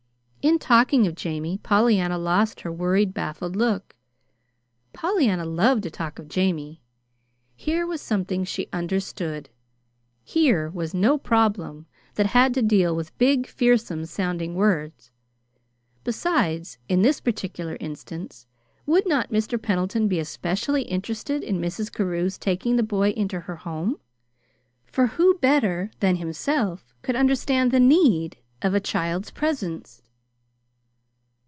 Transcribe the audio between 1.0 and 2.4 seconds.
of Jamie, Pollyanna